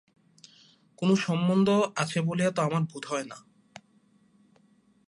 কোন 0.97 1.09
সম্বন্ধ 1.15 1.67
আছে 1.95 2.19
বলিয়া 2.21 2.51
তো 2.51 2.59
আমার 2.61 2.81
বোধ 2.81 3.03
হয় 3.05 3.23
না। 3.23 3.37